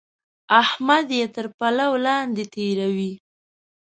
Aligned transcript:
احمد 0.61 1.07
يې 1.17 1.25
تر 1.35 1.45
پلو 1.57 1.91
لاندې 2.05 2.43
تېروي. 2.53 3.13